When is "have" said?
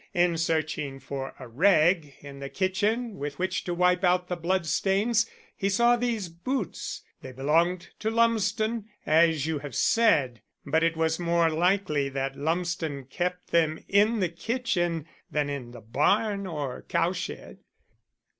9.59-9.75